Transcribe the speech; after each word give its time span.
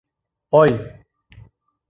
—Ой!.. 0.59 0.71